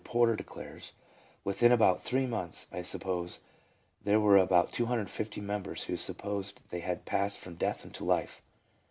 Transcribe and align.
Porter 0.03 0.35
declares: 0.35 0.93
"Within 1.43 1.71
about 1.71 2.01
three 2.01 2.25
months, 2.25 2.65
I 2.71 2.81
suppose 2.81 3.39
there 4.03 4.19
were 4.19 4.35
about 4.37 4.71
250 4.71 5.39
members 5.41 5.83
who 5.83 5.95
supposed 5.95 6.63
they 6.69 6.79
had 6.79 7.05
passed 7.05 7.37
from 7.37 7.53
death 7.53 7.85
unto 7.85 8.03
life. 8.03 8.41